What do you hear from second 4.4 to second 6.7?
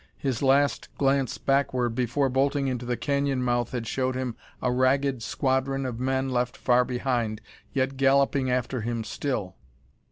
a ragged squadron of men left